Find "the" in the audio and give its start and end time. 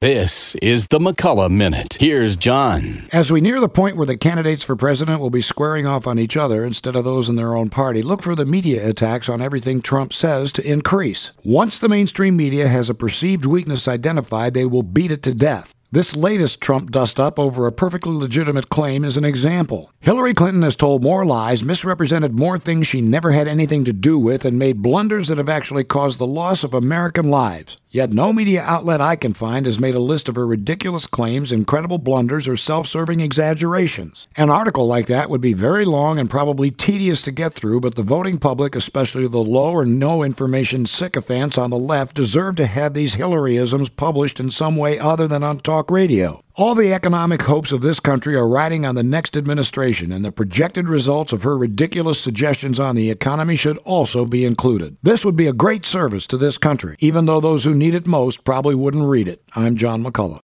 0.86-0.98, 3.60-3.68, 4.06-4.16, 8.34-8.46, 11.78-11.90, 26.20-26.28, 37.96-38.04, 39.26-39.38, 41.70-41.78, 46.74-46.92, 48.96-49.02, 50.22-50.30, 52.96-53.10